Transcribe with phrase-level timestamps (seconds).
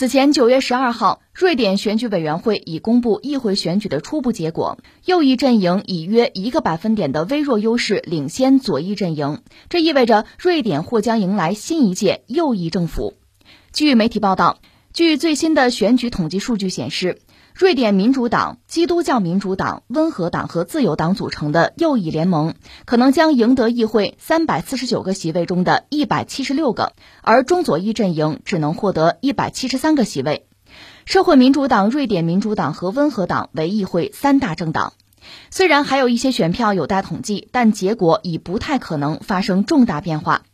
[0.00, 13.12] 此前九月十二号，瑞典选举委员会已公布议会选举的初步结果，右翼阵营以约一个百分点的微弱优势领先左翼阵营，这意味着瑞典或将迎来新一届右翼政府。
[13.74, 14.60] 据媒体报道，
[14.94, 17.18] 据最新的选举统计数据显示。
[17.60, 22.54] 瑞典民主党、基督教民主党、温和党和自由党组成的右翼联盟，
[22.86, 30.46] 可能将赢得议会三百四十九个席位中的一百七十六个，而中左翼阵营只能获得一百七十三个席位。
[31.04, 34.94] 社会民主党、瑞典民主党和温和党为议会三大政党。
[35.50, 40.44] 虽然还有一些选票有待统计，但结果已不太可能发生重大变化。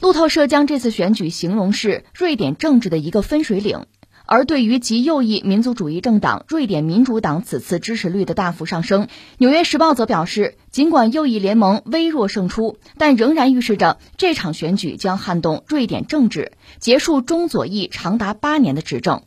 [0.00, 3.84] 路透社将这次选举形容是瑞典政治的一个分水岭。
[4.30, 9.06] 而对于极右翼民族主义政党瑞典民主党此次支持率的大幅上升，
[9.38, 19.22] 《纽约时报》则表示，尽管右翼联盟微弱胜出，但仍然预示着这场选举将撼动瑞典政治，结束中左翼长达八年的执政。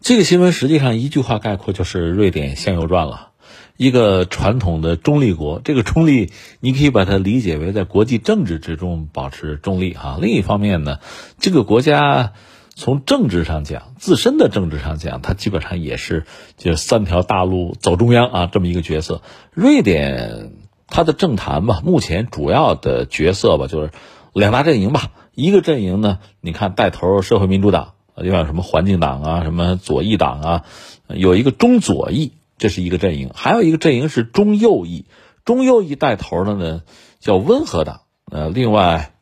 [0.00, 3.28] 这个新闻实际上一句话概括就是瑞典向右转了，
[3.76, 5.60] 一个传统的中立国。
[5.62, 10.18] 这个中立，你可以把它理解为在国际政治之中保持中立哈。
[10.20, 10.98] 另一方面呢，
[11.38, 12.32] 这个国家。
[12.76, 19.22] 从政治上讲，自身的政治上讲，它基本上也是就三条大路走中央啊这么一个角色。
[19.52, 20.52] 瑞典
[20.88, 23.92] 它的政坛吧，目前主要的角色吧就是
[24.32, 25.12] 两大阵营吧。
[25.34, 30.64] 一个阵营呢，你看带头社会民主党，又像什么环境党啊，什么左翼党啊，
[31.06, 35.06] 有一个中左翼，这是一个阵营；还有一个阵营是中右翼，
[35.44, 36.82] 中右翼带头的呢
[37.20, 38.00] 叫温和党。
[38.30, 39.13] 呃，另外。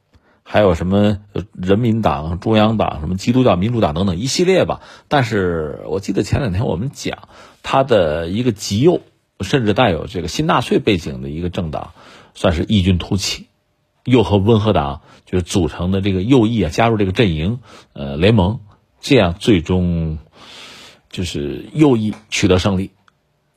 [0.52, 1.16] 还有什么
[1.54, 4.82] 人民党、中央党、什么基督教民主党等等一系列吧。
[5.08, 7.26] 但是我记得前两天我们讲，
[7.62, 9.00] 他的一个极右，
[9.40, 11.94] 甚至带有这个新纳粹背景的一个政党，
[12.34, 13.46] 算是异军突起，
[14.04, 17.60] 又和温和党就是组成的这个右翼啊，加入这个阵营，
[17.94, 18.60] 呃，联盟，
[19.00, 20.18] 这样最终
[21.08, 22.90] 就是右翼取得胜利。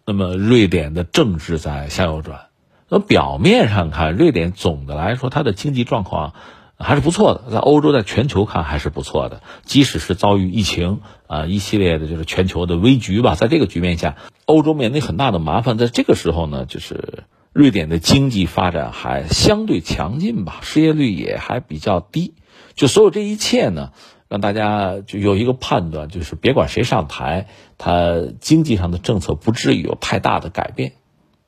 [0.06, 2.46] 那么瑞典的政治在向右转。
[2.88, 6.34] 那表面上看，瑞典总的来说它的经济状况。
[6.78, 9.42] 还是不错的，在欧洲，在全球看还是不错的。
[9.64, 15.78] 即使是遭遇疫情啊，一系列的就是全球的危局吧，在这个局面下，欧洲面临很大的麻烦。
[15.78, 22.34] 在这个时候呢，就是瑞典的经济发展还相对强劲吧，失业率也还比较低。
[22.76, 23.92] 就所有这一切呢，
[24.28, 27.48] 让大家就有一个判断，就是别管谁上台，
[27.78, 30.92] 他经济上的政策不至于有太大的改变。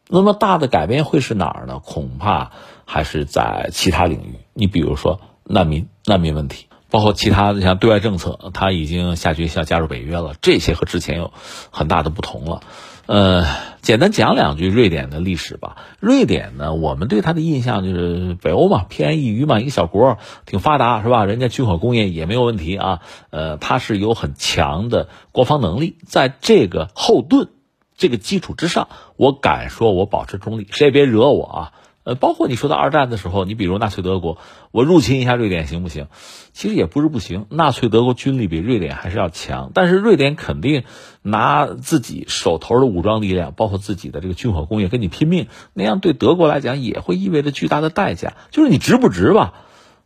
[0.09, 1.79] 那么大的改变会是哪儿呢？
[1.79, 2.53] 恐怕
[2.88, 4.40] 还是在其他领域。
[4.53, 11.31] 你比如说难民、难民问题，包括其他的像对外政策，他已经下决心要加入北约了，这些和之前有
[11.70, 12.62] 很大的不同了。
[13.06, 13.46] 呃，
[13.81, 15.78] 简单讲两句瑞典的历史吧。
[16.00, 21.25] 瑞典呢，我们对它的印象就是北欧嘛，偏安一隅嘛，一个小国，挺发达是吧？
[21.25, 23.00] 人家军火工业也没有问题啊。
[23.30, 27.50] 呃，它是有很强的国防能力，在这个后盾。
[27.96, 31.72] 这个基础之上，我敢说，我保持中立，谁也别惹我啊！
[32.07, 34.38] 呃，包括你说到二战的时候，你比如纳粹德国，
[34.72, 36.07] 我入侵一下瑞典行不行？
[36.53, 40.84] 其实也不是不行，纳粹德国军力比瑞典还是要强，但是瑞典肯定
[41.22, 49.53] 拿自己手头的武装力量，包括自己的这个军火工业跟你拼命，那样对德国来讲也会意味着巨大的代价，就是你值不值吧？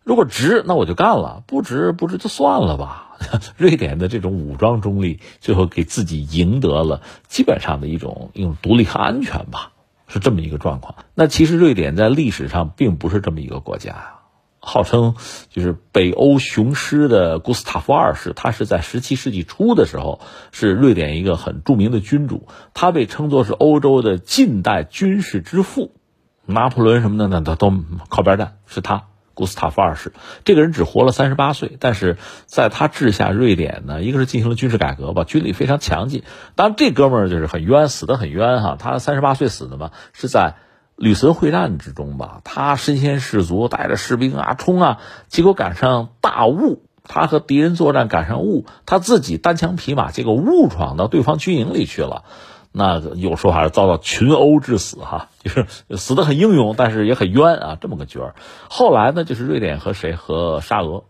[0.03, 3.16] 如果值，那我就干了；不值，不值就算了吧。
[3.57, 9.73] 瑞典的这种武装中立，最后给自己赢得了基本上的一种一种独立和安全吧，
[10.11, 10.95] 是这么一个状况。
[11.16, 14.19] 那其实瑞典在历史上并不是这么一个国家啊，
[14.59, 15.16] 号称
[15.49, 20.19] 就是北欧雄狮的古斯塔夫二世，他是在十七世纪初的时候
[20.51, 25.95] 是瑞典一个很著名的君主，他被称作是欧洲的近代军事之父，
[26.45, 27.73] 拿破仑什么的呢，他都
[28.09, 29.10] 靠边站，是他。
[29.34, 36.24] 古斯塔夫二世这个人只活了三十八岁，但是在他治下，瑞典呢，一个是进行了军事改革吧，军力非常强劲。
[36.56, 38.75] 当然，这哥们儿就是很冤，死的很冤哈。
[38.78, 40.56] 他三十八岁死的嘛，是在
[40.96, 42.42] 吕森会战之中吧。
[42.44, 52.24] 他身先士卒，带着士兵啊冲啊，结果赶上大雾，他和敌人作战赶上雾，他自己单枪匹马，结果误闯到对方军营里去了。
[52.71, 55.65] 那有说法是遭到群殴致死，哈，就是
[55.97, 58.35] 死的很英勇，但是也很冤啊，这么个角儿。
[58.69, 61.03] 后来呢，就是瑞典和谁和沙俄，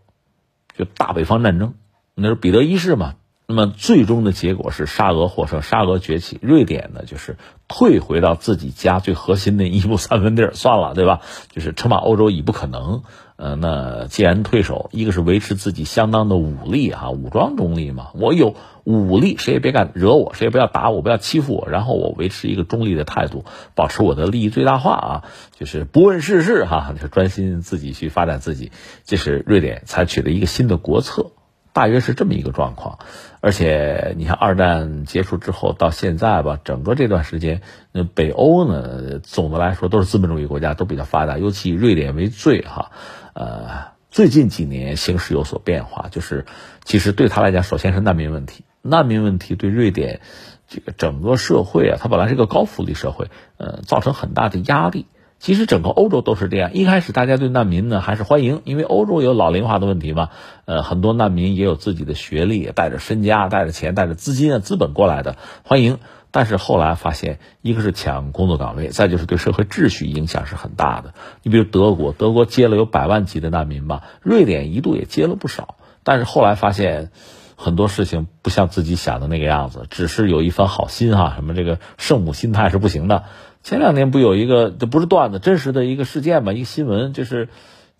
[0.76, 1.74] 就大北方战争，
[2.14, 3.14] 那是彼得一世嘛。
[3.46, 7.36] 那么最终的结果是沙俄获胜，沙俄崛起，瑞典呢就是
[7.68, 11.20] 退回到自己家最核心的一亩三分地儿，算了，对吧？
[11.50, 13.02] 就是称霸欧洲已不可能。
[13.42, 18.10] 呃，那既然退守，一个是维持自己相当的武力哈，武装中立嘛。
[18.14, 18.54] 我有
[18.84, 21.68] 武力，谁也别敢惹我，谁也不要打我，不要欺负我。
[21.68, 23.44] 然后我维持一个中立的态度，
[23.74, 25.24] 保持我的利益最大化啊，
[25.58, 28.70] 就是不问世事哈， 就专心自己去发展自己。
[29.04, 31.32] 这是瑞典采取的一个新的国策。
[31.74, 32.98] 大约是这么一个状况。
[33.40, 37.62] 而且你看，二战结束之后到现在吧，整个这段时间，
[37.92, 42.90] 那北欧呢，总的来说都是资本主义国家，都比较发达，尤其以瑞典为最哈。
[43.34, 46.44] 呃，最近几年形势有所变化，就是
[46.84, 50.20] 其实对他来讲，首先是难民问题，难民问题对瑞典
[50.68, 55.06] 这个整个社会啊，它本来是一个高福利社会，呃，造成很大的压力。
[55.38, 56.72] 其实整个欧洲都是这样。
[56.72, 60.28] 一开始大家对难民呢还是欢迎，因为欧洲有老龄化的问题嘛。
[60.66, 65.98] 呃，很多难民也有自己的学历，带着身家、带着钱、带着资金啊、资本过来的，欢迎。
[66.32, 71.14] 但是后来发现，一个是抢工作岗位，再就是对社会秩序影响是很大的。
[71.44, 75.76] 你比如德国，德国接了有百万级的难民吧，瑞典一度也接了不少。
[76.02, 77.10] 但是后来发现，
[77.54, 83.24] 很多事情不像自己想的那个样子，只是有一番好心哈，什么这个圣母心态是不行的。
[83.62, 86.52] 前两年不有一个，这不是段子，真实的一个事件嘛？
[86.52, 87.50] 一个新闻就是，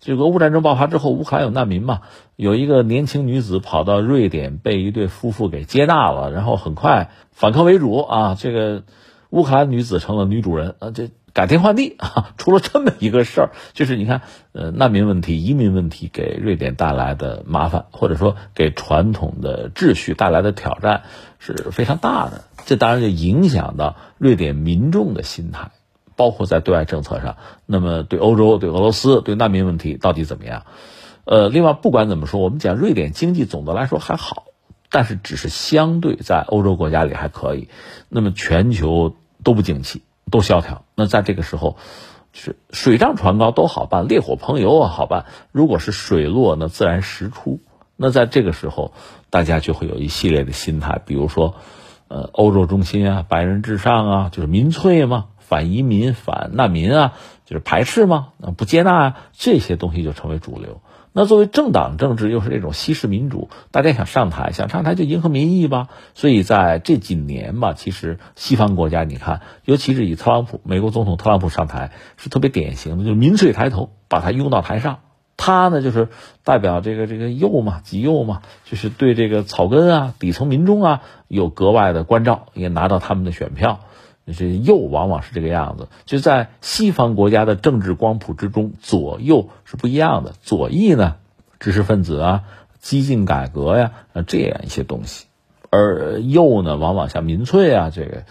[0.05, 2.01] 这个俄乌战争爆发之后，乌克兰有难民嘛？
[2.35, 8.35] 有一个年轻女子跑到瑞典，被一对夫妇给接纳了，然后很快反客为主啊！
[8.37, 8.83] 这个
[9.29, 10.91] 乌克兰女子成了女主人啊！
[10.91, 12.33] 这改天换地啊！
[12.37, 21.03] 出了这么一个事儿，就是你看，呃，难民问题、移民问题给瑞典带来的麻烦，或者说给传统的秩序带来的挑战
[21.39, 22.43] 是非常大的。
[22.65, 25.71] 这当然就影响到瑞典民众的心态，
[26.15, 27.37] 包括在对外政策上。
[27.65, 30.63] 那么对欧洲、对俄罗斯、对难民问题到底怎么样？
[31.25, 34.45] 呃，另外不管怎么说，我们讲瑞典经济总的来说还好，
[34.89, 37.69] 但是只是相对在欧洲国家里还可以。
[38.09, 40.85] 那么全球都不景气，都萧条。
[40.95, 41.77] 那在这个时候，
[42.33, 45.25] 是水涨船高都好办，烈火烹油啊好办。
[45.51, 47.59] 如果是水落，呢自然石出。
[47.95, 48.93] 那在这个时候，
[49.29, 51.55] 大家就会有一系列的心态，比如说。
[52.09, 57.13] 呃，欧洲中心啊，白人至上啊，就是民粹嘛，反移民、反难民啊，
[57.45, 60.81] 就是排斥嘛，不接纳啊，这些东西就成为主流。
[61.15, 65.89] 那作为政党政治，又是这种西式民主，大家想上台，想上台就迎合民意吧。
[66.15, 75.01] 所以在这几年吧，其实西方国家，你看，尤其是以特朗普，美国总统特朗普上台，是特别典型的，就是民粹抬头，把他拥到台上。
[75.37, 76.09] 他呢，就是
[76.43, 83.81] 代表这个这个右嘛，极右嘛，就是对这个草根啊、底层民众啊有格外的关照，也拿到他们的选票。
[84.25, 90.33] 这右往往是这个样子，就在西方国家的政治光谱之中，左右是不一样的。
[90.41, 91.15] 左翼呢，
[91.59, 92.43] 知识分子啊、
[92.79, 95.25] 激进改革呀，呃，这样一些东西。
[95.69, 98.23] 而右呢，往往像民粹啊，这个，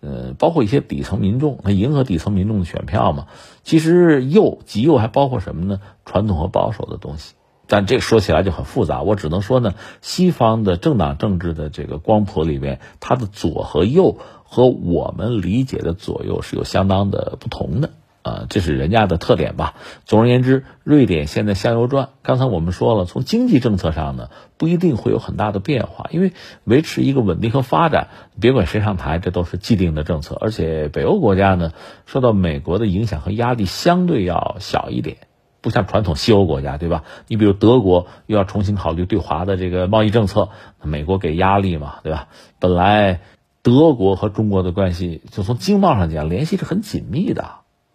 [0.00, 3.26] 呃，包括一些底层民众，他迎合底层民众的选票嘛。
[3.64, 5.80] 其实右极右还包括什么呢？
[6.04, 7.34] 传统和保守的东西。
[7.66, 14.18] 但这说起来就很复杂，我只能说呢，西方的政党政治的这个光谱里面，它的左和右
[14.50, 17.90] 和我们理解的左右是有相当的不同的。
[18.22, 19.76] 啊，这是人家的特点吧。
[20.04, 22.10] 总而言之，瑞典现在向右转。
[22.20, 28.08] 刚才我们说了，从经济政策上呢，不一定会有很大的变化，因为维持一个稳定和发展，
[28.38, 30.36] 别管谁上台，这都是既定的政策。
[30.38, 31.72] 而且北欧国家呢，
[32.04, 35.16] 受到美国的影响和压力相对要小一点，
[35.62, 37.04] 不像传统西欧国家，对吧？
[37.26, 40.50] 你比如德国又要重新考虑对华的这个贸易政策，
[40.82, 42.28] 美国给压力嘛，对吧？
[42.58, 43.22] 本来
[43.62, 47.44] 德国和中国的关系，就从经贸上讲，联系是很紧密的。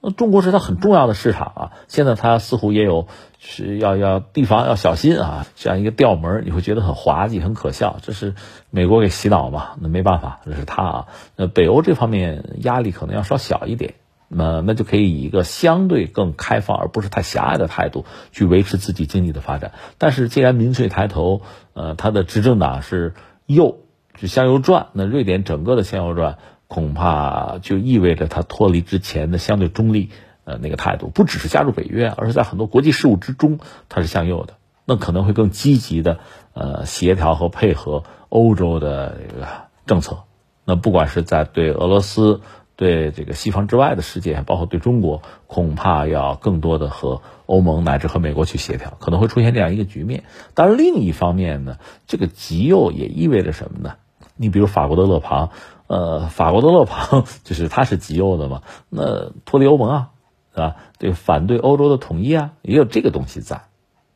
[0.02, 3.08] 那中国是它很重要的市场啊，现在它似乎也有
[3.40, 7.98] 是要要地方要小心啊，这样一个调门你会觉得很滑稽、很可笑。
[8.04, 8.36] 这是
[8.70, 9.72] 美国给洗脑嘛？
[9.80, 11.08] 那没办法，这是他啊。
[11.36, 13.96] 那北欧这方面压力可能要稍小一点，
[14.28, 19.72] 那那就可以以一个相对更开放而不是太狭隘的态度去维持自己经济的发展。
[19.98, 21.42] 但是既然民粹抬头，
[21.74, 23.16] 呃，他的执政党是
[23.48, 23.80] 右，
[24.18, 26.38] 就向右转，那瑞典整个的向右转。
[26.68, 30.10] 恐怕就意味着它脱离之前的相对中立
[30.46, 36.18] 呃那个态度，不只是加入北约，而是在很多国际事务之中他是向右的，那可能会更积极的
[36.54, 39.48] 呃协调和配合欧洲的这个
[39.86, 40.24] 政策。
[40.66, 42.42] 那不管是在对俄罗斯、
[42.76, 50.24] 对这个西方之外的世界，包括对中国，恐怕要更多的和欧盟乃至和美国去协调，可能会出现这样一个局面。
[50.56, 53.98] 但是另一方面呢，这个极右也意味着什么呢？
[54.38, 55.52] 你比如法国的勒庞。
[55.88, 60.10] 呃，法国的勒庞 就是他是极右的嘛，那脱离欧盟啊，
[60.52, 60.78] 是吧？
[60.98, 63.66] 对，反对欧洲的统一啊，也有这个东西在。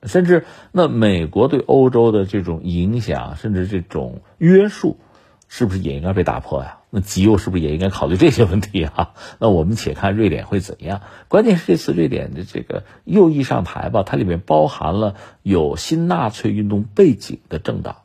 [0.02, 4.98] 甚至那美国对欧洲的这种影响，甚至这种约束，
[5.48, 6.80] 是不是也应该被打破呀？
[6.90, 9.12] 那极右是不是也应该考虑这些问题啊？
[9.38, 11.02] 那我们且看瑞典会怎样。
[11.28, 17.98] 关键是这次瑞典的这个右翼上台吧，它里面包含了有新纳粹运动背景的政党。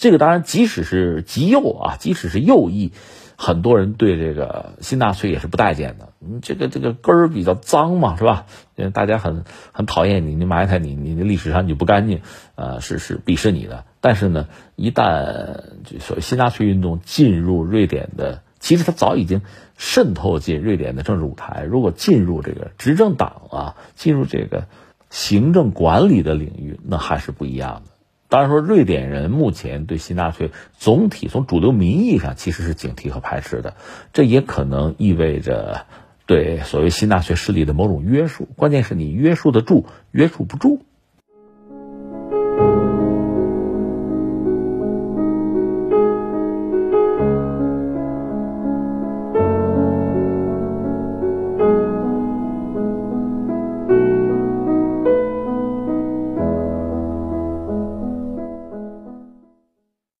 [0.00, 2.92] 这个当然，即使是极右啊，即使是右翼，
[3.36, 6.14] 很多人对这个新纳粹也是不待见的。
[6.18, 8.46] 你这个这个根儿比较脏嘛，是吧？
[8.94, 12.22] 大家很很讨厌你，你埋汰你，你的历史上你就不干净，
[12.54, 13.84] 呃，是是鄙视你的。
[14.00, 19.42] 但是呢，一旦就所谓新纳粹运动进入瑞典的，其实它早已经
[19.76, 21.62] 渗透进瑞典的政治舞台。
[21.68, 24.66] 如果进入这个执政党啊，进入这个
[25.10, 27.90] 行政管理的领域，那还是不一样的。
[28.30, 33.74] 当然说，瑞典人目前对新纳粹总体从主流民意上其实是警惕和排斥的，
[34.12, 35.84] 这也可能意味着
[36.26, 38.48] 对所谓新纳粹势力的某种约束。
[38.56, 40.80] 关键是你约束得住，约束不住。